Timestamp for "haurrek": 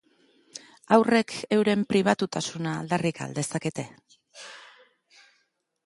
0.95-1.35